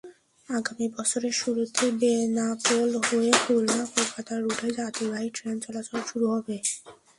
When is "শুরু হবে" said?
6.09-6.55